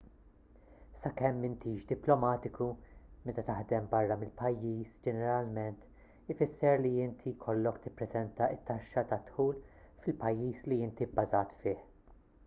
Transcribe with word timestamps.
sakemm 0.99 1.35
m'intix 1.41 1.83
diplomatiku 1.91 2.67
meta 3.27 3.43
taħdem 3.49 3.89
barra 3.91 4.17
mill-pajjiż 4.21 4.95
ġeneralment 5.09 6.31
ifisser 6.37 6.81
li 6.87 6.93
inti 7.05 7.35
jkollok 7.37 7.79
tippreżenta 7.85 8.49
t-taxxa 8.57 9.05
tad-dħul 9.15 9.61
fil-pajjiż 10.05 10.67
li 10.73 10.83
inti 10.91 11.09
bbażat 11.15 11.57
fih 11.63 11.85